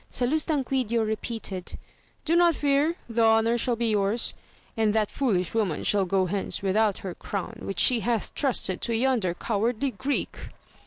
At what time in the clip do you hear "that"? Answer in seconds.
4.95-5.11